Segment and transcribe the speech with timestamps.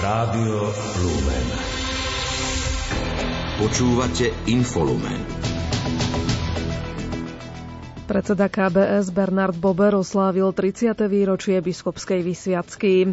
[0.00, 0.64] Rádio
[1.04, 1.46] Lumen.
[3.60, 5.20] Počúvate Infolumen.
[8.08, 10.96] Predseda KBS Bernard Bober oslávil 30.
[11.04, 13.12] výročie biskupskej vysviacky.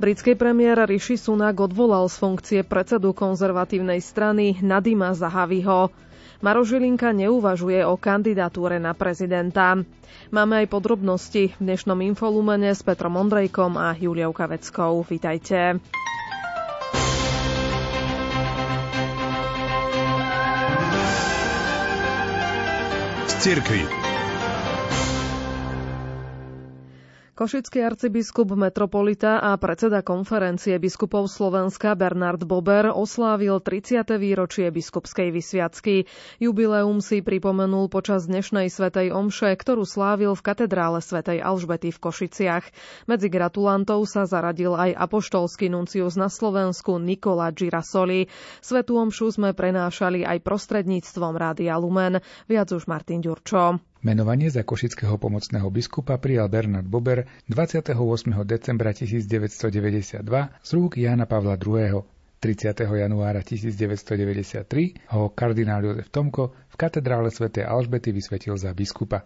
[0.00, 5.92] Britský premiér Rishi Sunak odvolal z funkcie predsedu konzervatívnej strany Nadima Zahaviho.
[6.40, 9.76] Maro Žilinka neuvažuje o kandidatúre na prezidenta.
[10.32, 15.04] Máme aj podrobnosti v dnešnom infolumene s Petrom Ondrejkom a Juliou Kaveckou.
[15.04, 15.76] Vítajte.
[23.42, 24.01] Cirkvi.
[27.32, 34.04] Košický arcibiskup metropolita a predseda konferencie biskupov Slovenska Bernard Bober oslávil 30.
[34.20, 36.04] výročie biskupskej vysviacky.
[36.36, 42.68] Jubileum si pripomenul počas dnešnej svetej omše, ktorú slávil v katedrále svätej Alžbety v Košiciach.
[43.08, 48.28] Medzi gratulantov sa zaradil aj apoštolský nuncius na Slovensku Nikola Girasoli.
[48.60, 52.20] Svetú omšu sme prenášali aj prostredníctvom Rádia Lumen.
[52.44, 53.91] Viac už Martin Ďurčo.
[54.02, 57.94] Menovanie za košického pomocného biskupa prijal Bernard Bober 28.
[58.42, 60.26] decembra 1992
[60.58, 62.02] z rúk Jána Pavla II.
[62.42, 62.82] 30.
[62.82, 69.22] januára 1993 ho kardinál Jozef Tomko v katedrále svätej Alžbety vysvetil za biskupa.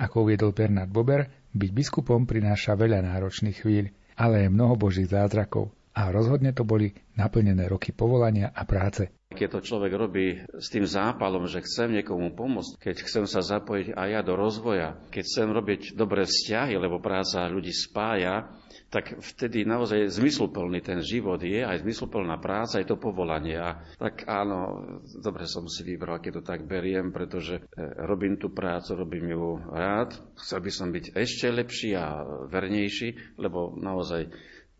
[0.00, 5.68] Ako uviedol Bernard Bober, byť biskupom prináša veľa náročných chvíľ, ale aj mnoho božích zázrakov.
[5.94, 9.14] A rozhodne to boli naplnené roky povolania a práce.
[9.34, 13.94] Keď to človek robí s tým zápalom, že chcem niekomu pomôcť, keď chcem sa zapojiť
[13.94, 18.46] aj ja do rozvoja, keď chcem robiť dobré vzťahy, lebo práca ľudí spája,
[18.94, 23.58] tak vtedy naozaj zmysluplný ten život je, aj zmysluplná práca, je to povolanie.
[23.58, 24.86] A tak áno,
[25.18, 27.62] dobre som si vybral, keď to tak beriem, pretože e,
[28.06, 30.14] robím tú prácu, robím ju rád.
[30.38, 34.30] Chcel by som byť ešte lepší a vernejší, lebo naozaj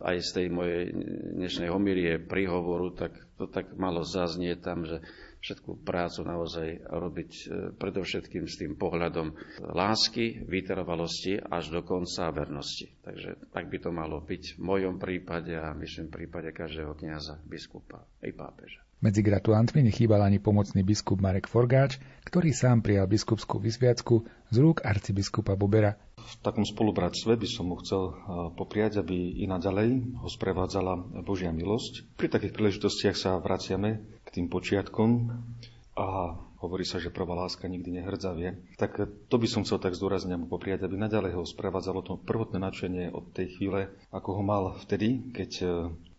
[0.05, 0.93] aj z tej mojej
[1.41, 5.01] dnešnej homilie príhovoru, tak to tak malo zaznie tam, že
[5.45, 7.45] všetku prácu naozaj robiť e,
[7.77, 9.37] predovšetkým s tým pohľadom
[9.77, 12.89] lásky, vytrvalosti až do konca vernosti.
[13.05, 18.09] Takže tak by to malo byť v mojom prípade a myslím prípade každého kniaza, biskupa
[18.25, 18.81] i pápeža.
[19.05, 24.81] Medzi gratulantmi nechýbal ani pomocný biskup Marek Forgáč, ktorý sám prijal biskupskú vysviacku z rúk
[24.81, 26.01] arcibiskupa Bobera.
[26.25, 28.17] V takom spolubratstve by som mu chcel
[28.57, 32.17] popriať, aby i naďalej ho sprevádzala Božia milosť.
[32.17, 35.29] Pri takých príležitostiach sa vraciame k tým počiatkom
[35.95, 38.57] a hovorí sa, že prvá láska nikdy nehrdzavie.
[38.81, 42.57] Tak to by som chcel tak zdôrazniť mu popriať, aby naďalej ho sprevádzalo to prvotné
[42.57, 45.51] nadšenie od tej chvíle, ako ho mal vtedy, keď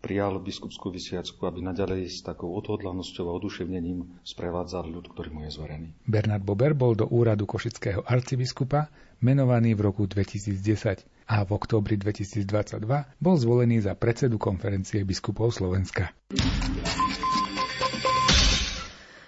[0.06, 5.50] prijal biskupskú vysviacku, aby naďalej s takou odhodlanosťou a oduševnením sprevádzal ľud, ktorý mu je
[5.58, 5.88] zverený.
[6.06, 8.86] Bernard Bober bol do úradu košického arcibiskupa
[9.18, 12.46] menovaný v roku 2010 a v októbri 2022
[13.18, 16.14] bol zvolený za predsedu konferencie biskupov Slovenska.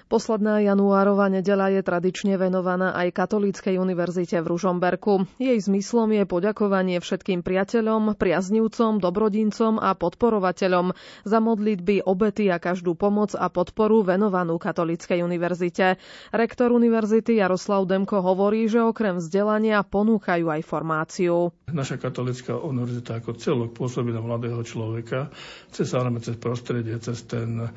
[0.09, 5.29] Posledná januárova nedela je tradične venovaná aj Katolíckej univerzite v Ružomberku.
[5.37, 10.97] Jej zmyslom je poďakovanie všetkým priateľom, priaznivcom, dobrodincom a podporovateľom
[11.29, 16.01] za modlitby, obety a každú pomoc a podporu venovanú Katolíckej univerzite.
[16.33, 21.53] Rektor univerzity Jaroslav Demko hovorí, že okrem vzdelania ponúkajú aj formáciu.
[21.69, 25.29] Naša katolická univerzita ako celok pôsobí na mladého človeka
[25.69, 27.69] cez, cez prostredie, cez ten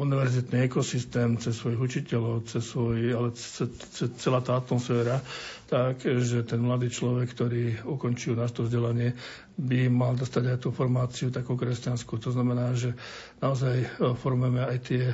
[0.00, 3.68] univerzitný ekosystém, cez svojich učiteľov, cez svoj, ale cez,
[4.16, 5.20] celá tá atmosféra,
[5.68, 9.14] tak, že ten mladý človek, ktorý ukončil to vzdelanie,
[9.60, 12.16] by mal dostať aj tú formáciu takú kresťanskú.
[12.24, 12.96] To znamená, že
[13.44, 15.04] naozaj e, formujeme aj tie,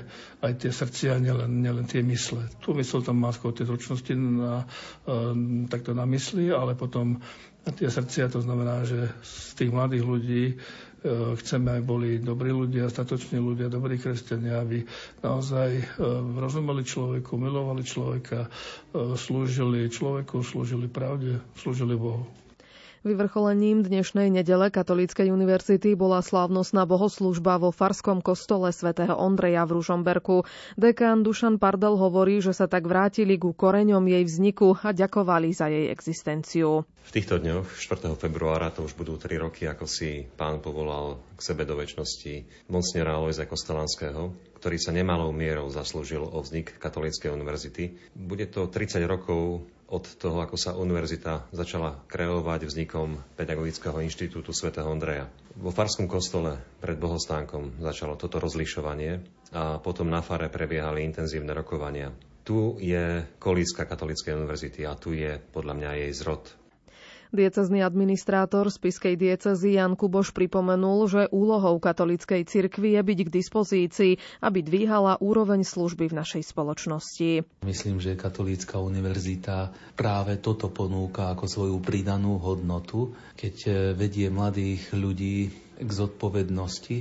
[0.40, 2.46] aj tie srdcia, nielen, nielen tie mysle.
[2.62, 4.64] Tu mysl tam má skôr tie zručnosti na,
[5.04, 7.18] um, takto na mysli, ale potom
[7.66, 10.85] tie srdcia, to znamená, že z tých mladých ľudí E,
[11.36, 14.82] chceme, aby boli dobrí ľudia, statoční ľudia, dobrí kresťania, aby
[15.20, 15.84] naozaj e,
[16.34, 18.48] rozumeli človeku, milovali človeka, e,
[19.14, 22.26] slúžili človeku, slúžili pravde, slúžili Bohu.
[23.06, 30.42] Vyvrcholením dnešnej nedele Katolíckej univerzity bola slávnostná bohoslužba vo Farskom kostole svätého Ondreja v Ružomberku.
[30.74, 35.70] Dekán Dušan Pardel hovorí, že sa tak vrátili ku koreňom jej vzniku a ďakovali za
[35.70, 36.82] jej existenciu.
[36.82, 38.10] V týchto dňoch, 4.
[38.18, 43.14] februára, to už budú 3 roky, ako si pán povolal k sebe do väčšnosti mocnera
[43.14, 47.94] Alojza Kostelanského, ktorý sa nemalou mierou zaslúžil o vznik Katolíckej univerzity.
[48.18, 54.90] Bude to 30 rokov od toho, ako sa univerzita začala kreovať vznikom Pedagogického inštitútu svätého
[54.90, 55.30] Ondreja.
[55.54, 59.22] Vo Farskom kostole pred bohostánkom začalo toto rozlišovanie
[59.54, 62.10] a potom na fare prebiehali intenzívne rokovania.
[62.46, 66.65] Tu je kolícka Katolíckej univerzity a tu je podľa mňa jej zrod.
[67.34, 74.12] Diecezný administrátor spiskej diecezy Jan Kuboš pripomenul, že úlohou katolíckej cirkvi je byť k dispozícii,
[74.42, 77.46] aby dvíhala úroveň služby v našej spoločnosti.
[77.66, 85.50] Myslím, že katolícka univerzita práve toto ponúka ako svoju pridanú hodnotu, keď vedie mladých ľudí
[85.76, 86.96] k zodpovednosti,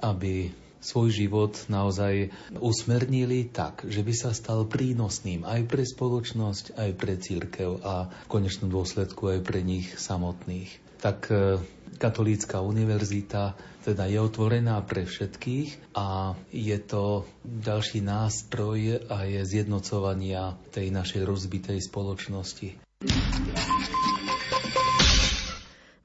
[0.00, 2.28] aby svoj život naozaj
[2.60, 8.28] usmernili tak, že by sa stal prínosným aj pre spoločnosť, aj pre církev a v
[8.28, 11.00] konečnom dôsledku aj pre nich samotných.
[11.00, 11.60] Tak e,
[11.96, 20.56] katolícka univerzita teda je otvorená pre všetkých a je to ďalší nástroj a je zjednocovania
[20.72, 22.68] tej našej rozbitej spoločnosti.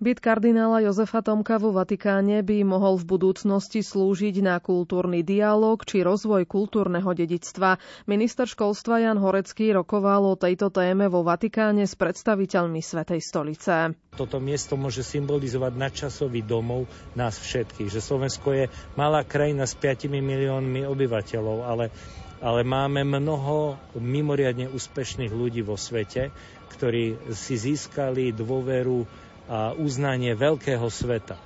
[0.09, 6.01] Byt kardinála Jozefa Tomka vo Vatikáne by mohol v budúcnosti slúžiť na kultúrny dialog či
[6.01, 7.77] rozvoj kultúrneho dedictva.
[8.09, 13.93] Minister školstva Jan Horecký rokoval o tejto téme vo Vatikáne s predstaviteľmi Svetej stolice.
[14.17, 18.65] Toto miesto môže symbolizovať nadčasový domov nás všetkých, že Slovensko je
[18.97, 21.93] malá krajina s 5 miliónmi obyvateľov, ale
[22.39, 26.31] ale máme mnoho mimoriadne úspešných ľudí vo svete,
[26.71, 31.35] ktorí si získali dôveru a uznanie veľkého sveta.
[31.35, 31.41] E,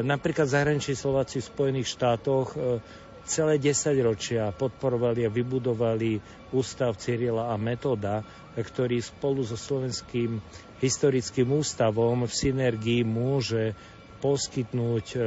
[0.00, 2.80] napríklad zahraniční Slováci v Spojených štátoch e,
[3.28, 6.16] celé 10 ročia podporovali a vybudovali
[6.56, 8.24] ústav Cyrila a Metoda,
[8.56, 10.40] ktorý spolu so Slovenským
[10.80, 13.76] historickým ústavom v synergii môže
[14.24, 15.18] poskytnúť e,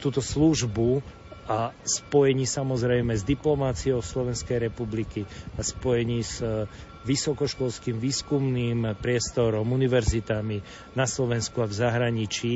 [0.00, 1.04] túto službu
[1.48, 5.26] a spojení samozrejme s diplomáciou Slovenskej republiky
[5.58, 6.38] a spojení s
[7.02, 10.62] vysokoškolským výskumným priestorom, univerzitami
[10.94, 12.52] na Slovensku a v zahraničí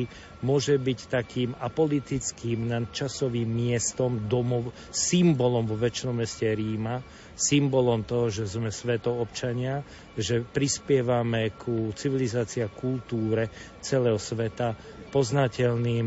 [0.46, 7.02] môže byť takým apolitickým nadčasovým miestom, domov, symbolom vo väčšnom meste Ríma,
[7.34, 9.82] symbolom toho, že sme svetoobčania,
[10.14, 13.50] že prispievame ku civilizácii a kultúre
[13.82, 14.78] celého sveta
[15.10, 16.06] poznateľným,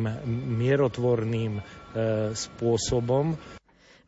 [0.59, 1.61] mierotvorným e,
[2.35, 3.37] spôsobom.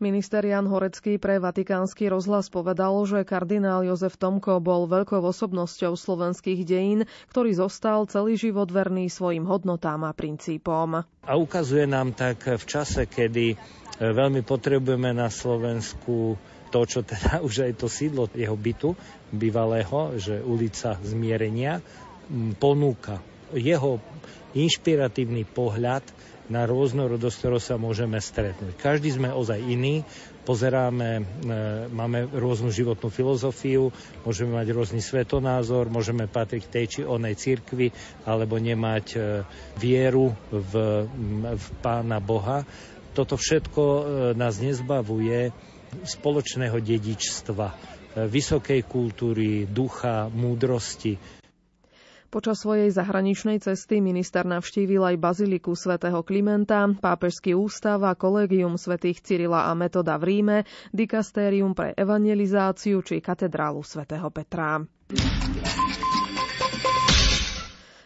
[0.01, 6.65] Minister Jan Horecký pre Vatikánsky rozhlas povedal, že kardinál Jozef Tomko bol veľkou osobnosťou slovenských
[6.65, 11.05] dejín, ktorý zostal celý život verný svojim hodnotám a princípom.
[11.05, 13.55] A ukazuje nám tak v čase, kedy e,
[14.01, 16.33] veľmi potrebujeme na Slovensku
[16.73, 18.97] to, čo teda už aj to sídlo jeho bytu
[19.29, 21.83] bývalého, že ulica zmierenia,
[22.57, 23.19] ponúka
[23.55, 23.99] jeho
[24.51, 26.03] inšpiratívny pohľad
[26.51, 28.75] na rôznorodosť, ktorou sa môžeme stretnúť.
[28.75, 30.03] Každý sme ozaj iný,
[30.43, 31.23] pozeráme, e,
[31.87, 33.95] máme rôznu životnú filozofiu,
[34.27, 37.95] môžeme mať rôzny svetonázor, môžeme patriť tej či onej cirkvi,
[38.27, 39.19] alebo nemať e,
[39.79, 40.73] vieru v,
[41.55, 42.67] v Pána Boha.
[43.15, 44.01] Toto všetko e,
[44.35, 45.55] nás nezbavuje
[46.03, 51.15] spoločného dedičstva, vysokej kultúry, ducha, múdrosti,
[52.31, 59.19] Počas svojej zahraničnej cesty minister navštívil aj baziliku svätého Klimenta, pápežský ústav a kolégium svätých
[59.19, 60.57] Cyrila a Metoda v Ríme,
[60.95, 64.79] dikastérium pre evangelizáciu či katedrálu svätého Petra.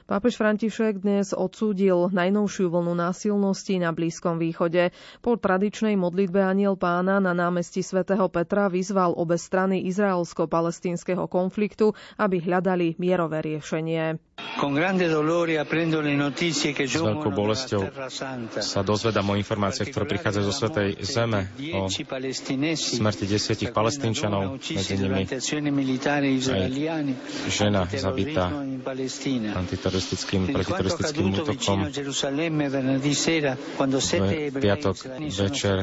[0.06, 4.94] Pápež František dnes odsúdil najnovšiu vlnu násilnosti na Blízkom východe.
[5.18, 11.90] Po tradičnej modlitbe Aniel pána na námestí svätého Petra vyzval obe strany izraelsko-palestínskeho konfliktu,
[12.22, 14.22] aby hľadali mierové riešenie.
[14.56, 14.64] S
[16.96, 17.82] veľkou bolesťou
[18.64, 21.92] sa dozvedám o informáciách, ktoré prichádzajú zo Svetej Zeme, o
[22.72, 26.24] smrti desiatich palestínčanov, medzi nimi aj
[27.52, 28.48] žena zabitá
[29.54, 31.78] antiteroristickým, protiteroristickým útokom.
[34.26, 35.78] V piatok večer,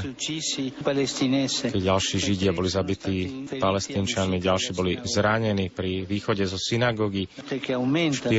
[1.70, 3.16] keď ďalší Židia boli zabití
[3.52, 7.28] palestínčanmi, ďalší boli zranení pri východe zo synagógy.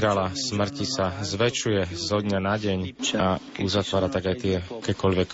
[0.04, 2.80] Špirála smrti sa zväčšuje zo dňa na deň
[3.16, 5.30] a uzatvára tak aj tie akékoľvek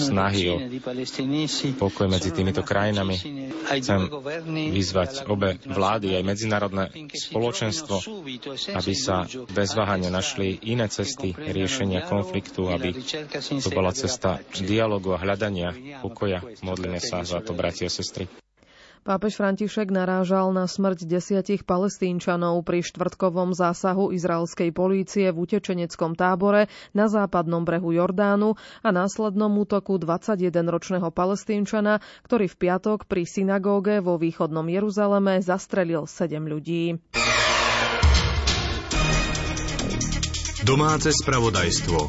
[0.00, 0.56] snahy o
[1.76, 3.20] pokoj medzi týmito krajinami.
[3.68, 4.08] Chcem
[4.48, 8.00] vyzvať obe vlády, aj medzinárodné spoločenstvo,
[8.80, 12.96] aby sa bez váhania našli iné cesty riešenia konfliktu, aby
[13.60, 16.40] to bola cesta dialogu a hľadania pokoja.
[16.64, 18.24] Modlíme sa za to, bratia a sestry.
[19.04, 26.72] Pápež František narážal na smrť desiatich palestínčanov pri štvrtkovom zásahu izraelskej polície v utečeneckom tábore
[26.96, 34.16] na západnom brehu Jordánu a následnom útoku 21-ročného palestínčana, ktorý v piatok pri synagóge vo
[34.16, 36.96] východnom Jeruzaleme zastrelil 7 ľudí.
[40.64, 42.08] Domáce spravodajstvo.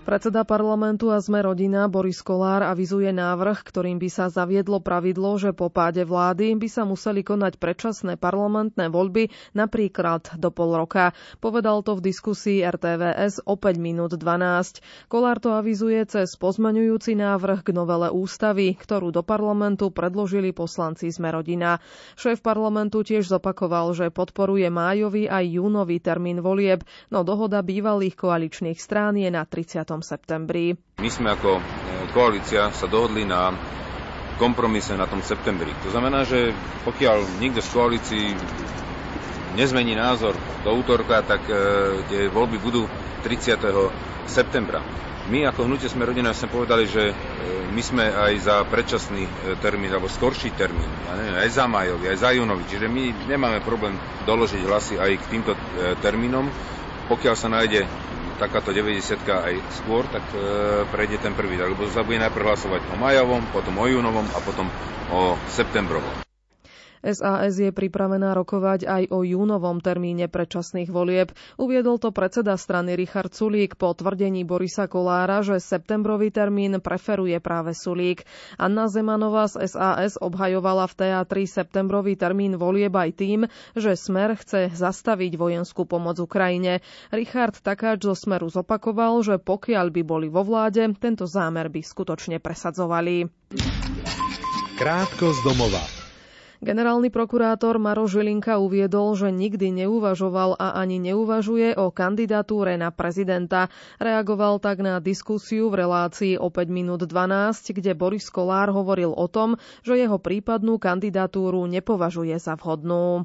[0.00, 5.52] Predseda parlamentu a sme rodina Boris Kolár avizuje návrh, ktorým by sa zaviedlo pravidlo, že
[5.52, 11.12] po páde vlády by sa museli konať predčasné parlamentné voľby napríklad do pol roka.
[11.36, 14.80] Povedal to v diskusii RTVS o 5 minút 12.
[15.06, 21.28] Kolár to avizuje cez pozmeňujúci návrh k novele ústavy, ktorú do parlamentu predložili poslanci sme
[21.28, 21.76] rodina.
[22.16, 26.80] Šéf parlamentu tiež zopakoval, že podporuje májový aj júnový termín volieb,
[27.12, 30.78] no dohoda bývalých koaličných strán je na 30 septembri.
[31.02, 31.62] My sme ako e,
[32.14, 33.50] koalícia sa dohodli na
[34.38, 35.74] kompromise na tom septembri.
[35.82, 36.54] To znamená, že
[36.86, 38.26] pokiaľ nikto z koalícií
[39.58, 41.54] nezmení názor do útorka, tak e,
[42.06, 42.86] tie voľby budú
[43.26, 43.58] 30.
[44.30, 44.78] septembra.
[45.26, 47.14] My ako hnutie sme rodina sme povedali, že e,
[47.74, 49.26] my sme aj za predčasný
[49.58, 53.62] termín, alebo skorší termín, ja neviem, aj za majový, aj za júnový, čiže my nemáme
[53.62, 53.94] problém
[54.26, 55.54] doložiť hlasy aj k týmto
[56.02, 56.50] termínom,
[57.06, 57.86] pokiaľ sa nájde
[58.40, 59.54] takáto 90 aj
[59.84, 60.40] skôr, tak e,
[60.88, 61.60] prejde ten prvý.
[61.60, 64.64] Lebo sa bude najprv hlasovať o majovom, potom o júnovom a potom
[65.12, 66.29] o septembrovom.
[67.00, 71.32] SAS je pripravená rokovať aj o júnovom termíne predčasných volieb.
[71.56, 77.72] Uviedol to predseda strany Richard Sulík po tvrdení Borisa Kolára, že septembrový termín preferuje práve
[77.72, 78.28] Sulík.
[78.60, 83.40] Anna Zemanová z SAS obhajovala v teatri septembrový termín volieb aj tým,
[83.72, 86.84] že Smer chce zastaviť vojenskú pomoc Ukrajine.
[87.08, 92.44] Richard Takáč zo Smeru zopakoval, že pokiaľ by boli vo vláde, tento zámer by skutočne
[92.44, 93.24] presadzovali.
[94.80, 95.99] Krátko z domova.
[96.60, 103.72] Generálny prokurátor Maro Žilinka uviedol, že nikdy neuvažoval a ani neuvažuje o kandidatúre na prezidenta.
[103.96, 109.24] Reagoval tak na diskusiu v relácii o 5 minút 12, kde Boris Kolár hovoril o
[109.24, 113.24] tom, že jeho prípadnú kandidatúru nepovažuje za vhodnú.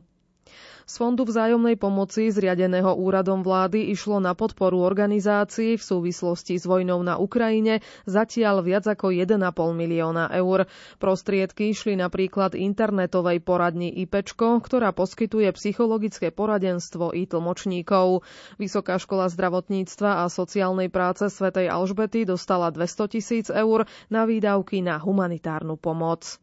[0.85, 7.01] Z Fondu vzájomnej pomoci zriadeného úradom vlády išlo na podporu organizácií v súvislosti s vojnou
[7.01, 9.33] na Ukrajine zatiaľ viac ako 1,5
[9.73, 10.69] milióna eur.
[11.01, 18.21] Prostriedky išli napríklad internetovej poradni IPčko, ktorá poskytuje psychologické poradenstvo i tlmočníkov.
[18.61, 25.01] Vysoká škola zdravotníctva a sociálnej práce Svetej Alžbety dostala 200 tisíc eur na výdavky na
[25.01, 26.37] humanitárnu pomoc.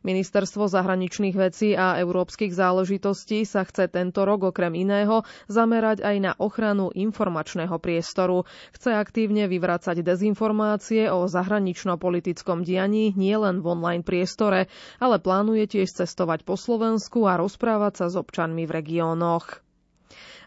[0.00, 6.32] Ministerstvo zahraničných vecí a európskych záležitostí sa chce tento rok okrem iného zamerať aj na
[6.36, 8.46] ochranu informačného priestoru.
[8.70, 16.42] Chce aktívne vyvracať dezinformácie o zahranično-politickom dianí nielen v online priestore, ale plánuje tiež cestovať
[16.42, 19.65] po Slovensku a rozprávať sa s občanmi v regiónoch.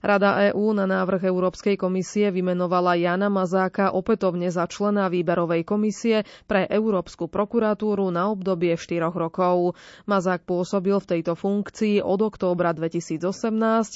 [0.01, 6.63] Rada EÚ na návrh Európskej komisie vymenovala Jana Mazáka opätovne za člena výberovej komisie pre
[6.65, 9.73] Európsku prokuratúru na obdobie 4 rokov.
[10.05, 13.21] Mazák pôsobil v tejto funkcii od októbra 2018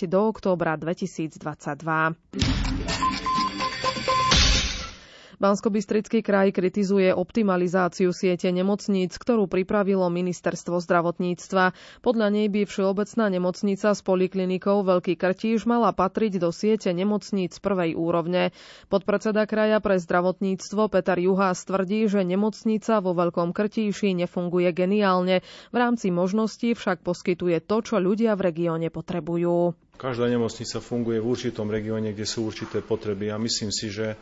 [0.05, 3.32] do októbra 2022.
[5.43, 11.75] Banskobystrický kraj kritizuje optimalizáciu siete nemocníc, ktorú pripravilo ministerstvo zdravotníctva.
[11.99, 17.91] Podľa nej by Všeobecná nemocnica s poliklinikou Veľký Krtíž mala patriť do siete nemocníc prvej
[17.91, 18.55] úrovne.
[18.87, 25.43] Podpredseda kraja pre zdravotníctvo Peter Juhás tvrdí, že nemocnica vo Veľkom Krtíši nefunguje geniálne.
[25.43, 29.75] V rámci možností však poskytuje to, čo ľudia v regióne potrebujú.
[29.93, 34.17] Každá nemocnica funguje v určitom regióne, kde sú určité potreby a myslím si, že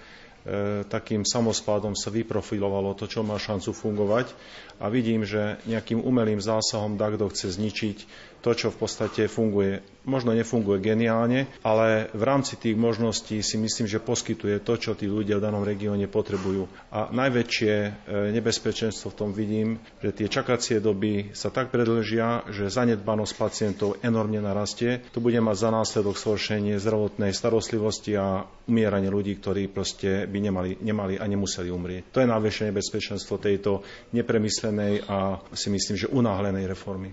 [0.90, 4.34] takým samospádom sa vyprofilovalo to, čo má šancu fungovať
[4.82, 7.98] a vidím, že nejakým umelým zásahom takto chce zničiť
[8.42, 9.86] to, čo v podstate funguje.
[10.02, 15.06] Možno nefunguje geniálne, ale v rámci tých možností si myslím, že poskytuje to, čo tí
[15.06, 16.66] ľudia v danom regióne potrebujú.
[16.90, 17.90] A najväčšie e,
[18.34, 24.42] nebezpečenstvo v tom vidím, že tie čakacie doby sa tak predlžia, že zanedbanosť pacientov enormne
[24.42, 25.06] narastie.
[25.14, 30.82] To bude mať za následok zhoršenie zdravotnej starostlivosti a umieranie ľudí, ktorí proste by nemali,
[30.82, 32.10] nemali a nemuseli umrieť.
[32.10, 33.86] To je najväčšie nebezpečenstvo tejto
[34.18, 34.71] nepremyslenej
[35.04, 37.12] a si myslím, že unáhlenej reformy.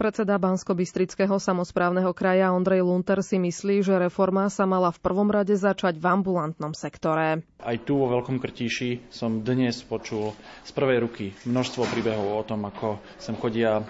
[0.00, 5.52] Predseda Bansko-Bystrického samozprávneho kraja Ondrej Lunter si myslí, že reforma sa mala v prvom rade
[5.52, 7.44] začať v ambulantnom sektore.
[7.60, 10.32] Aj tu vo Veľkom Krtíši som dnes počul
[10.64, 13.84] z prvej ruky množstvo príbehov o tom, ako sem chodia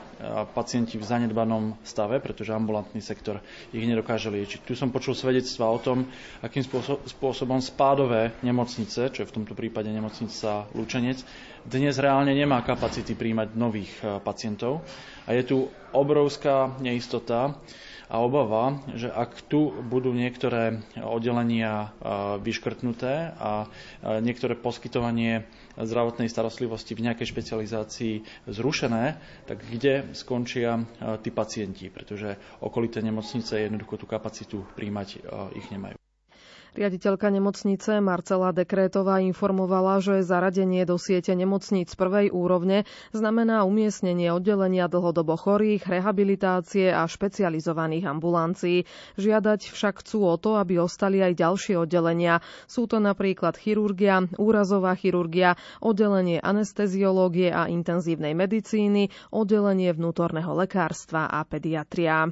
[0.50, 3.38] pacienti v zanedbanom stave, pretože ambulantný sektor
[3.70, 4.66] ich nedokáže liečiť.
[4.66, 6.10] Tu som počul svedectva o tom,
[6.42, 6.66] akým
[7.06, 11.22] spôsobom spádové nemocnice, čo je v tomto prípade nemocnica Lučenec,
[11.62, 14.80] dnes reálne nemá kapacity príjmať nových pacientov
[15.24, 15.56] a je tu
[15.90, 17.58] obrovská neistota
[18.06, 21.94] a obava, že ak tu budú niektoré oddelenia
[22.38, 23.70] vyškrtnuté a
[24.18, 28.14] niektoré poskytovanie zdravotnej starostlivosti v nejakej špecializácii
[28.46, 29.14] zrušené,
[29.44, 30.82] tak kde skončia
[31.22, 35.08] tí pacienti, pretože okolité nemocnice jednoducho tú kapacitu príjmať
[35.54, 35.99] ich nemajú.
[36.70, 44.86] Riaditeľka nemocnice Marcela Dekrétová informovala, že zaradenie do siete nemocníc prvej úrovne znamená umiestnenie oddelenia
[44.86, 48.86] dlhodobo chorých, rehabilitácie a špecializovaných ambulancií.
[49.16, 52.38] Žiadať však chcú o to, aby ostali aj ďalšie oddelenia.
[52.64, 61.42] Sú to napríklad chirurgia, úrazová chirurgia, oddelenie anesteziológie a intenzívnej medicíny, oddelenie vnútorného lekárstva a
[61.42, 62.30] pediatria.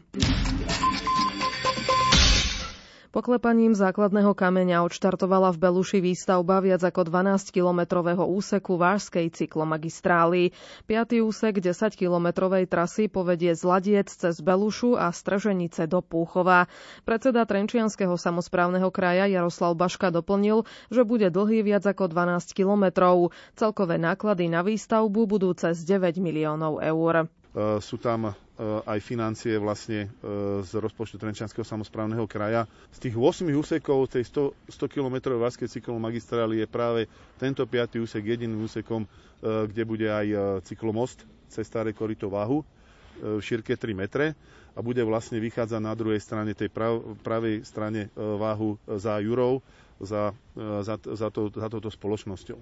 [3.09, 10.53] Poklepaním základného kameňa odštartovala v Beluši výstavba viac ako 12-kilometrového úseku Vážskej cyklomagistrály.
[10.85, 16.69] Piatý úsek 10-kilometrovej trasy povedie z Ladiec cez Belušu a Strženice do Púchova.
[17.09, 23.33] Predseda Trenčianského samozprávneho kraja Jaroslav Baška doplnil, že bude dlhý viac ako 12 kilometrov.
[23.57, 27.25] Celkové náklady na výstavbu budú cez 9 miliónov eur.
[27.25, 30.09] E, sú tam aj financie vlastne e,
[30.67, 32.67] z rozpočtu Trenčianského samozprávneho kraja.
[32.91, 37.07] Z tých 8 úsekov tej 100, 100 km Vaskej cyklomagistrály je práve
[37.39, 38.03] tento 5.
[38.03, 39.09] úsek jediným úsekom, e,
[39.71, 40.27] kde bude aj
[40.67, 42.67] cyklomost cez staré korito Váhu
[43.19, 44.35] v šírke 3 metre
[44.75, 49.59] a bude vlastne vychádzať na druhej strane, tej prav, pravej strane Váhu za Jurov,
[49.99, 52.59] za, za, za, to, za touto spoločnosťou.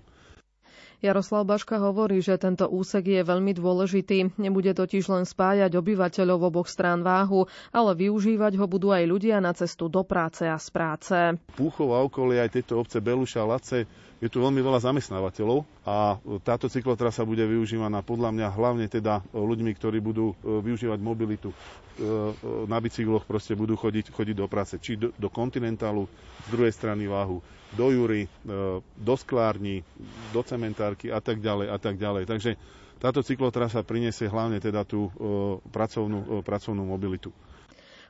[1.04, 4.40] Jaroslav Baška hovorí, že tento úsek je veľmi dôležitý.
[4.40, 9.52] Nebude totiž len spájať obyvateľov oboch strán váhu, ale využívať ho budú aj ľudia na
[9.52, 11.16] cestu do práce a z práce.
[11.52, 13.84] Púchov a okolie aj tejto obce Beluša a Lace
[14.16, 19.76] je tu veľmi veľa zamestnávateľov a táto cyklotrasa bude využívaná podľa mňa hlavne teda ľuďmi,
[19.76, 21.52] ktorí budú e, využívať mobilitu
[22.66, 26.04] na bicykloch, proste budú chodiť, chodiť do práce, či do, do kontinentálu,
[26.44, 27.40] z druhej strany váhu,
[27.72, 28.28] do Jury, e,
[28.80, 29.80] do sklárni,
[30.30, 32.28] do cementárky a tak ďalej a tak ďalej.
[32.28, 32.50] Takže
[32.96, 35.12] táto cyklotrasa priniesie hlavne teda tú
[35.68, 37.28] pracovnú, pracovnú mobilitu.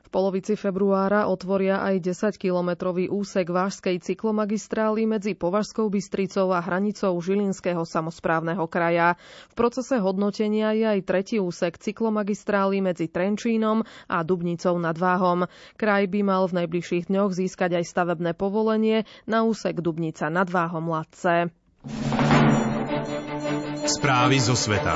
[0.07, 7.83] V polovici februára otvoria aj 10-kilometrový úsek Vážskej cyklomagistrály medzi Považskou Bystricou a hranicou Žilinského
[7.83, 9.19] samozprávneho kraja.
[9.51, 15.43] V procese hodnotenia je aj tretí úsek cyklomagistrály medzi Trenčínom a Dubnicou nad Váhom.
[15.75, 20.87] Kraj by mal v najbližších dňoch získať aj stavebné povolenie na úsek Dubnica nad Váhom
[20.87, 21.51] Latce.
[23.83, 24.95] Správy zo sveta.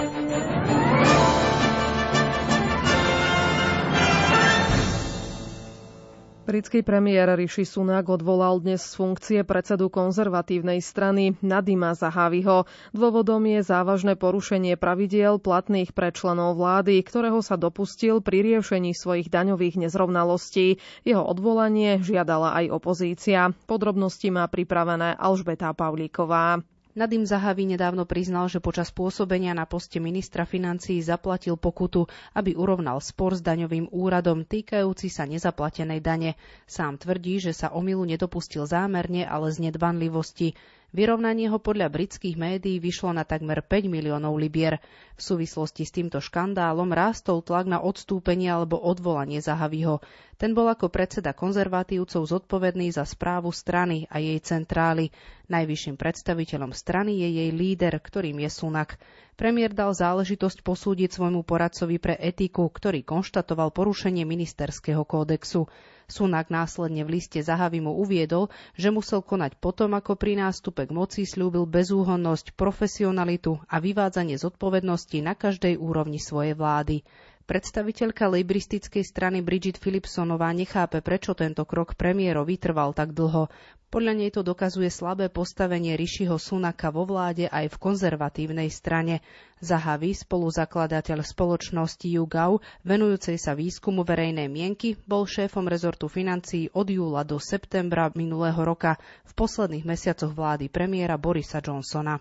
[6.51, 12.67] Britský premiér Rishi Sunak odvolal dnes z funkcie predsedu konzervatívnej strany Nadima Zahaviho.
[12.91, 19.31] Dôvodom je závažné porušenie pravidiel platných pre členov vlády, ktorého sa dopustil pri riešení svojich
[19.31, 20.75] daňových nezrovnalostí.
[21.07, 23.55] Jeho odvolanie žiadala aj opozícia.
[23.63, 26.59] Podrobnosti má pripravené Alžbeta Pavlíková.
[26.91, 32.99] Nadim Zahavi nedávno priznal, že počas pôsobenia na poste ministra financií zaplatil pokutu, aby urovnal
[32.99, 36.35] spor s daňovým úradom týkajúci sa nezaplatenej dane.
[36.67, 40.51] Sám tvrdí, že sa omilu nedopustil zámerne, ale z nedbanlivosti.
[40.91, 44.83] Vyrovnanie ho podľa britských médií vyšlo na takmer 5 miliónov libier.
[45.15, 50.03] V súvislosti s týmto škandálom rástol tlak na odstúpenie alebo odvolanie Zahaviho.
[50.35, 55.15] Ten bol ako predseda konzervatívcov zodpovedný za správu strany a jej centrály.
[55.51, 58.95] Najvyšším predstaviteľom strany je jej líder, ktorým je Sunak.
[59.35, 65.67] Premiér dal záležitosť posúdiť svojmu poradcovi pre etiku, ktorý konštatoval porušenie ministerského kódexu.
[66.07, 68.47] Sunak následne v liste Zahavimu uviedol,
[68.79, 75.19] že musel konať potom, ako pri nástupe k moci slúbil bezúhonnosť, profesionalitu a vyvádzanie zodpovednosti
[75.19, 77.03] na každej úrovni svojej vlády.
[77.51, 83.51] Predstaviteľka lejbristickej strany Bridget Philipsonová nechápe, prečo tento krok premiérovi trval tak dlho.
[83.91, 89.19] Podľa nej to dokazuje slabé postavenie Rišiho Sunaka vo vláde aj v konzervatívnej strane.
[89.59, 97.27] Zahavi, spoluzakladateľ spoločnosti YouGov, venujúcej sa výskumu verejnej mienky, bol šéfom rezortu financií od júla
[97.27, 98.95] do septembra minulého roka
[99.27, 102.15] v posledných mesiacoch vlády premiéra Borisa Johnsona.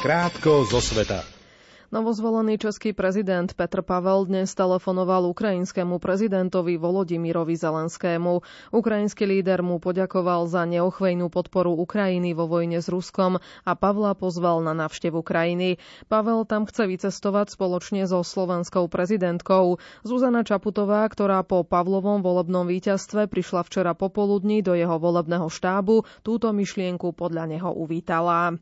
[0.00, 1.35] Krátko zo sveta.
[1.86, 8.42] Novozvolený český prezident Petr Pavel dnes telefonoval ukrajinskému prezidentovi Volodimirovi Zelenskému.
[8.74, 14.66] Ukrajinský líder mu poďakoval za neochvejnú podporu Ukrajiny vo vojne s Ruskom a Pavla pozval
[14.66, 15.78] na návštevu krajiny.
[16.10, 19.78] Pavel tam chce vycestovať spoločne so slovenskou prezidentkou.
[20.02, 26.50] Zuzana Čaputová, ktorá po Pavlovom volebnom víťazstve prišla včera popoludní do jeho volebného štábu, túto
[26.50, 28.58] myšlienku podľa neho uvítala.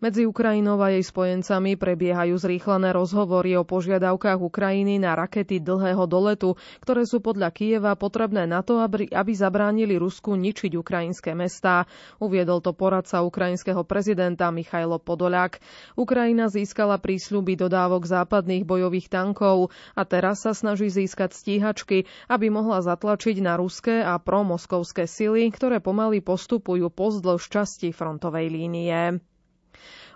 [0.00, 6.56] Medzi Ukrajinou a jej spojencami prebiehajú zrýchlené rozhovory o požiadavkách Ukrajiny na rakety dlhého doletu,
[6.80, 11.84] ktoré sú podľa Kieva potrebné na to, aby, aby zabránili Rusku ničiť ukrajinské mestá.
[12.16, 15.60] Uviedol to poradca ukrajinského prezidenta Michailo Podoliak.
[16.00, 22.80] Ukrajina získala prísľuby dodávok západných bojových tankov a teraz sa snaží získať stíhačky, aby mohla
[22.80, 29.20] zatlačiť na ruské a promoskovské sily, ktoré pomaly postupujú pozdĺž časti frontovej línie.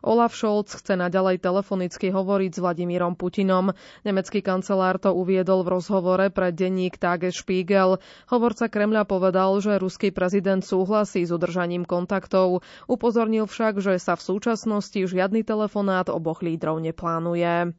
[0.05, 3.73] Olaf Scholz chce naďalej telefonicky hovoriť s Vladimírom Putinom.
[4.05, 7.97] Nemecký kancelár to uviedol v rozhovore pre denník Tagesspiegel.
[8.29, 12.61] Hovorca Kremľa povedal, že ruský prezident súhlasí s udržaním kontaktov.
[12.85, 17.73] Upozornil však, že sa v súčasnosti žiadny telefonát oboch lídrov neplánuje.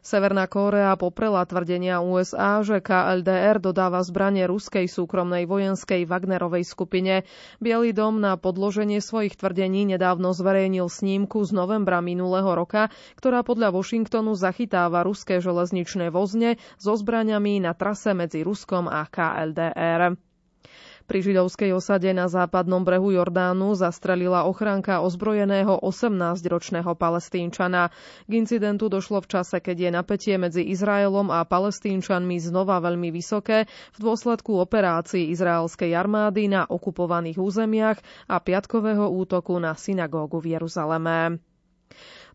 [0.00, 7.28] Severná Kórea poprela tvrdenia USA, že KLDR dodáva zbranie ruskej súkromnej vojenskej Wagnerovej skupine.
[7.60, 12.88] Bielý dom na podloženie svojich tvrdení nedávno zverejnil snímku z novembra minulého roka,
[13.20, 20.29] ktorá podľa Washingtonu zachytáva ruské železničné vozne so zbraniami na trase medzi Ruskom a KLDR.
[21.10, 27.90] Pri židovskej osade na západnom brehu Jordánu zastrelila ochránka ozbrojeného 18-ročného palestínčana.
[28.30, 33.66] K incidentu došlo v čase, keď je napätie medzi Izraelom a palestínčanmi znova veľmi vysoké
[33.66, 37.98] v dôsledku operácií izraelskej armády na okupovaných územiach
[38.30, 41.42] a piatkového útoku na synagógu v Jeruzaleme.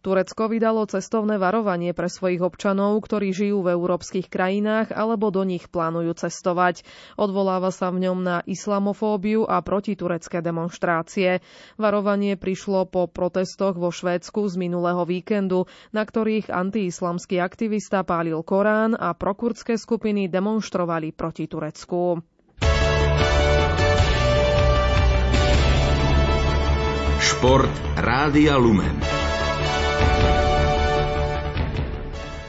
[0.05, 5.65] Turecko vydalo cestovné varovanie pre svojich občanov, ktorí žijú v európskych krajinách alebo do nich
[5.65, 6.85] plánujú cestovať.
[7.17, 11.41] Odvoláva sa v ňom na islamofóbiu a protiturecké demonstrácie.
[11.81, 18.93] Varovanie prišlo po protestoch vo Švédsku z minulého víkendu, na ktorých antiislamský aktivista pálil Korán
[18.93, 22.21] a prokurdské skupiny demonstrovali proti Turecku.
[27.25, 29.14] Šport Rádia Lumen.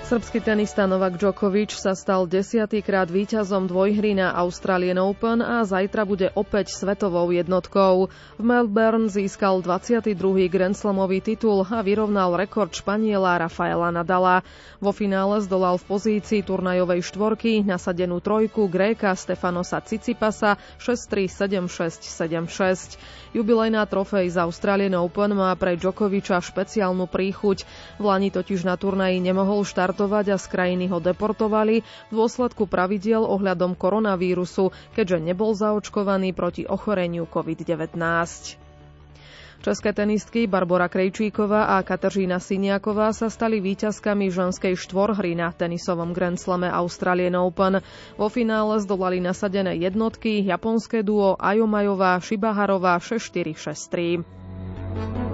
[0.06, 6.30] Srbský tenista Novak Djokovic sa stal desiatýkrát víťazom dvojhry na Australian Open a zajtra bude
[6.38, 8.06] opäť svetovou jednotkou.
[8.38, 10.14] V Melbourne získal 22.
[10.46, 14.46] Grand Slamový titul a vyrovnal rekord Španiela Rafaela Nadala.
[14.78, 22.06] Vo finále zdolal v pozícii turnajovej štvorky nasadenú trojku Gréka Stefanosa Cicipasa 6-3, 7-6,
[22.46, 23.34] 7-6.
[23.34, 27.66] Jubilejná trofej z Australian Open má pre Djokoviča špeciálnu príchuť.
[27.98, 32.68] V Lani totiž na turnaji nemohol štart štartovať a z krajiny ho deportovali v dôsledku
[32.68, 37.96] pravidiel ohľadom koronavírusu, keďže nebol zaočkovaný proti ochoreniu COVID-19.
[39.64, 46.36] České tenistky Barbara Krejčíková a Kateřina Siniaková sa stali víťazkami ženskej štvorhry na tenisovom Grand
[46.36, 47.80] Slame Australian Open.
[48.20, 55.25] Vo finále zdolali nasadené jednotky japonské duo Ajomajová Šibaharová 6-4-6-3.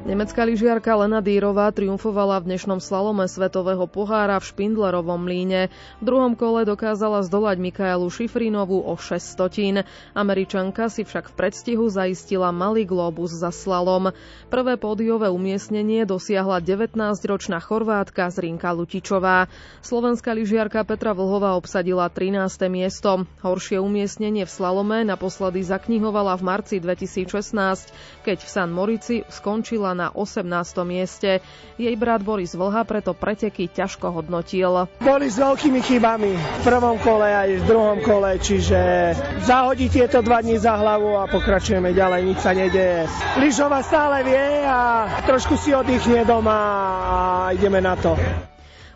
[0.00, 5.68] Nemecká lyžiarka Lena Dýrová triumfovala v dnešnom slalome Svetového pohára v Špindlerovom mlíne.
[6.00, 9.84] V druhom kole dokázala zdolať Mikaelu Šifrinovú o 6 stotín.
[10.16, 14.08] Američanka si však v predstihu zaistila malý globus za slalom.
[14.48, 19.52] Prvé pódiové umiestnenie dosiahla 19-ročná Chorvátka Zrinka Lutičová.
[19.84, 22.72] Slovenská lyžiarka Petra Vlhová obsadila 13.
[22.72, 23.28] miesto.
[23.44, 30.08] Horšie umiestnenie v slalome naposledy zaknihovala v marci 2016, keď v San Morici skončila na
[30.12, 30.46] 18.
[30.86, 31.44] mieste.
[31.76, 34.90] Jej brat Boris Vlha preto preteky ťažko hodnotil.
[35.00, 39.12] Boli s veľkými chybami v prvom kole aj v druhom kole, čiže
[39.44, 43.06] zahodí tieto dva dní za hlavu a pokračujeme ďalej, nič sa nedeje.
[43.40, 46.58] Lyžova stále vie a trošku si oddychne doma
[47.00, 47.16] a
[47.52, 48.14] ideme na to.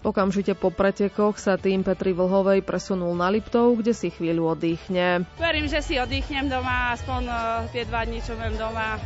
[0.05, 5.25] Okamžite po pretekoch sa tým Petri Vlhovej presunul na Liptov, kde si chvíľu oddychne.
[5.41, 7.39] Verím, že si oddychnem doma, aspoň eh,
[7.73, 9.01] tie dva dní, čo budem doma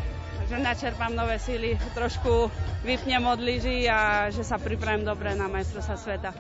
[0.48, 2.48] že načerpám nové síly, trošku
[2.80, 6.30] vypnem od lyží a že sa pripravím dobre na majstrovstvá sveta.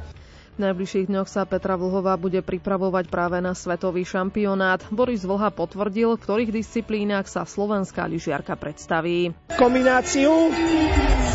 [0.58, 4.82] V najbližších dňoch sa Petra Vlhová bude pripravovať práve na svetový šampionát.
[4.90, 9.30] Boris Vlha potvrdil, v ktorých disciplínach sa slovenská lyžiarka predstaví.
[9.54, 10.50] Kombináciu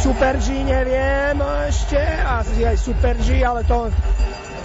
[0.03, 3.88] Super G neviem ešte, asi aj Super G, ale to,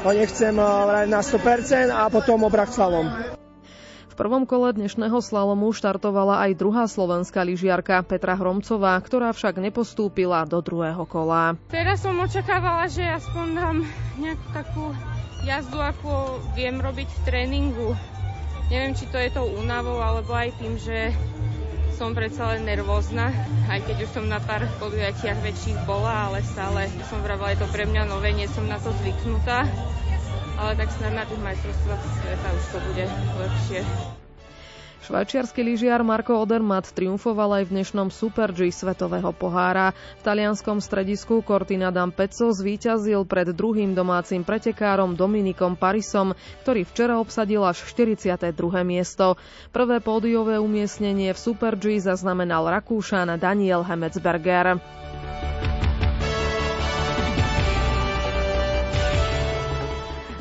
[0.02, 3.38] to nechcem vrať na 100% a potom obrak slavom
[4.18, 10.58] prvom kole dnešného slalomu štartovala aj druhá slovenská lyžiarka Petra Hromcová, ktorá však nepostúpila do
[10.58, 11.54] druhého kola.
[11.70, 13.76] Teraz som očakávala, že aspoň dám
[14.18, 14.84] nejakú takú
[15.46, 17.94] jazdu, ako viem robiť v tréningu.
[18.74, 21.14] Neviem, či to je tou únavou, alebo aj tým, že
[21.94, 23.30] som predsa len nervózna,
[23.70, 27.70] aj keď už som na pár podujatiach väčších bola, ale stále som vravila, je to
[27.70, 29.62] pre mňa nové, nie som na to zvyknutá
[30.58, 33.04] ale tak snad na tých majstrovstvách sveta už to bude
[33.38, 33.80] lepšie.
[34.98, 39.96] Švajčiarsky lyžiar Marko Odermatt triumfoval aj v dnešnom Super G svetového pohára.
[40.20, 47.64] V talianskom stredisku Cortina d'Ampezzo zvíťazil pred druhým domácim pretekárom Dominikom Parisom, ktorý včera obsadil
[47.64, 48.52] až 42.
[48.84, 49.40] miesto.
[49.72, 54.76] Prvé pódiové umiestnenie v Super G zaznamenal Rakúšan Daniel Hemetsberger.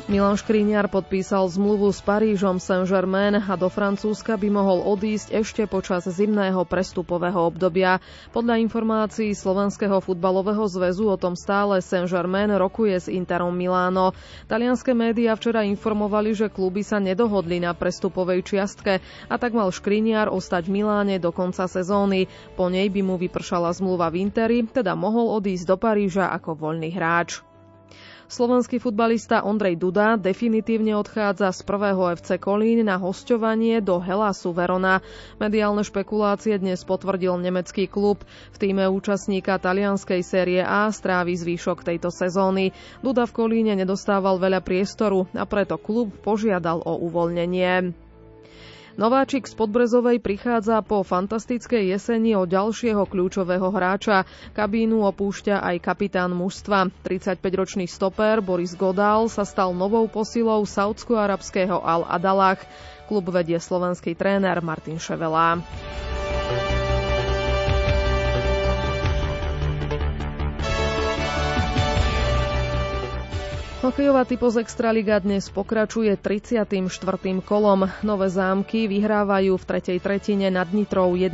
[0.08, 6.08] Milan Škriňar podpísal zmluvu s Parížom Saint-Germain a do Francúzska by mohol odísť ešte počas
[6.08, 8.00] zimného prestupového obdobia.
[8.32, 14.16] Podľa informácií Slovenského futbalového zväzu o tom stále Saint-Germain rokuje s Interom Miláno.
[14.48, 20.32] Talianské médiá včera informovali, že kluby sa nedohodli na prestupovej čiastke a tak mal Škriňar
[20.32, 22.32] ostať v Miláne do konca sezóny.
[22.56, 26.96] Po nej by mu vypršala zmluva v Interi, teda mohol odísť do Paríža ako voľný
[26.96, 27.44] hráč.
[28.28, 35.00] Slovenský futbalista Ondrej Duda definitívne odchádza z prvého FC Kolín na hosťovanie do Helasu Verona.
[35.40, 38.20] Mediálne špekulácie dnes potvrdil nemecký klub.
[38.52, 42.76] V týme účastníka talianskej série A strávi zvýšok tejto sezóny.
[43.00, 48.07] Duda v Kolíne nedostával veľa priestoru a preto klub požiadal o uvoľnenie.
[48.98, 54.26] Nováčik z Podbrezovej prichádza po fantastickej jeseni o ďalšieho kľúčového hráča.
[54.58, 56.90] Kabínu opúšťa aj kapitán mužstva.
[57.06, 62.58] 35-ročný stoper Boris Godal sa stal novou posilou saudsko-arabského Al-Adalach.
[63.06, 65.62] Klub vedie slovenský tréner Martin Ševelá.
[73.78, 76.66] Hokejová typos Extraliga dnes pokračuje 34.
[77.46, 77.86] kolom.
[78.02, 81.30] Nové zámky vyhrávajú v tretej tretine nad Nitrou 1-0.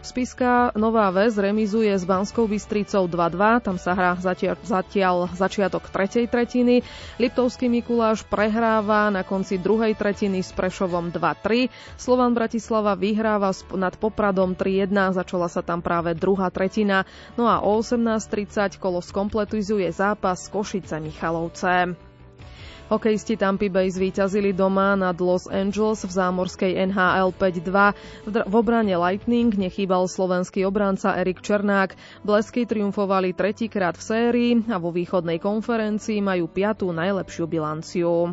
[0.00, 3.60] Spiska Nová Ves remizuje s Banskou Bystricou 2-2.
[3.60, 6.80] Tam sa hrá zatiaľ, zatiaľ začiatok tretej tretiny.
[7.20, 11.68] Liptovský Mikuláš prehráva na konci druhej tretiny s Prešovom 2-3.
[12.00, 15.20] Slovan Bratislava vyhráva nad Popradom 3-1.
[15.20, 17.04] Začala sa tam práve druhá tretina.
[17.36, 21.57] No a o 18.30 kolo skompletizuje zápas Košice Michalovce.
[21.62, 22.06] Vianoce.
[22.88, 28.48] Hokejisti Tampa Bay zvíťazili doma nad Los Angeles v zámorskej NHL 5-2.
[28.48, 31.92] V obrane Lightning nechýbal slovenský obranca Erik Černák.
[32.24, 38.32] Blesky triumfovali tretíkrát v sérii a vo východnej konferencii majú piatú najlepšiu bilanciu.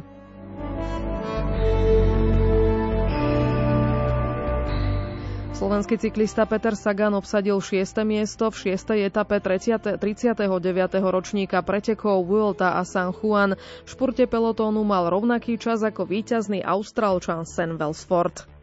[5.55, 8.03] Slovenský cyklista Peter Sagan obsadil 6.
[8.03, 9.07] miesto v 6.
[9.07, 9.95] etape 39.
[10.99, 13.55] ročníka pretekov Vuelta a San Juan.
[13.55, 18.54] V špurte pelotónu mal rovnaký čas ako víťazný Austrálčan Sen Welsford.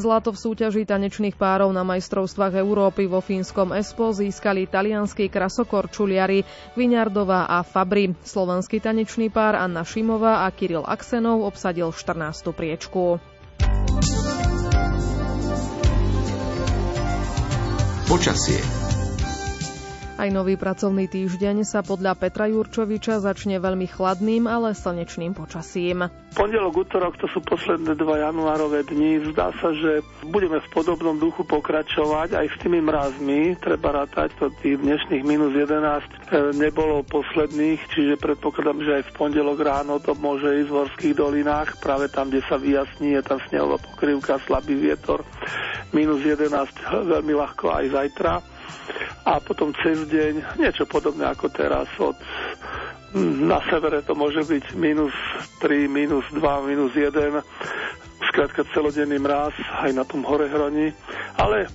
[0.00, 6.40] Zlato v súťaži tanečných párov na majstrovstvách Európy vo fínskom Espo získali talianskí krasokorčuliari
[6.72, 8.16] Viňardová a Fabri.
[8.18, 12.16] Slovenský tanečný pár Anna Šimová a Kiril Aksenov obsadil 14.
[12.50, 13.20] priečku.
[18.08, 18.79] Počasie
[20.20, 26.12] aj nový pracovný týždeň sa podľa Petra Jurčoviča začne veľmi chladným, ale slnečným počasím.
[26.36, 29.32] Pondelok, útorok to sú posledné dva januárové dni.
[29.32, 33.56] Zdá sa, že budeme v podobnom duchu pokračovať aj s tými mrazmi.
[33.56, 36.08] Treba rátať to tých dnešných minus 11 e,
[36.52, 41.80] nebolo posledných, čiže predpokladám, že aj v pondelok ráno to môže ísť v horských dolinách,
[41.80, 45.24] práve tam, kde sa vyjasní, je tam snehová pokrývka, slabý vietor.
[45.96, 46.52] Minus 11
[47.08, 48.59] veľmi ľahko aj zajtra
[49.26, 52.16] a potom cez deň niečo podobné ako teraz od
[53.14, 55.10] na severe to môže byť minus
[55.58, 57.10] 3, minus 2, minus 1,
[58.30, 59.50] skrátka celodenný mráz
[59.82, 60.94] aj na tom hore hroni,
[61.34, 61.66] ale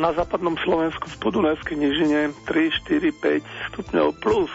[0.00, 4.52] na západnom Slovensku v Podunajskej nižine 3, 4, 5 stupňov plus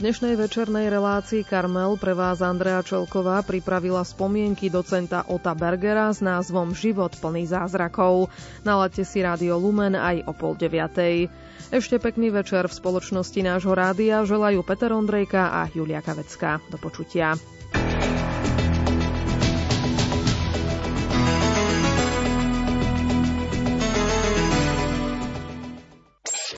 [0.00, 6.72] dnešnej večernej relácii Karmel pre vás Andrea Čelková pripravila spomienky docenta Ota Bergera s názvom
[6.72, 8.32] Život plný zázrakov.
[8.64, 11.28] Nalaďte si Rádio Lumen aj o pol deviatej.
[11.68, 16.64] Ešte pekný večer v spoločnosti nášho rádia želajú Peter Ondrejka a Julia Kavecka.
[16.72, 17.36] Do počutia.